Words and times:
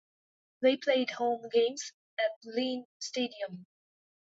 They 0.63 0.77
played 0.77 1.11
home 1.11 1.47
games 1.53 1.93
at 2.17 2.31
Lynn 2.43 2.87
Stadium. 2.97 3.67